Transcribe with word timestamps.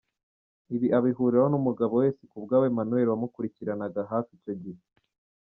Ibi 0.75 0.87
abihuriraho 0.97 1.47
n’umugabo 1.51 1.93
we 2.01 2.07
Sikubwabo 2.17 2.65
Emmanuel 2.71 3.07
wamukurikiraniraga 3.11 4.01
hafi 4.11 4.31
icyo 4.37 4.53
gihe. 4.61 4.81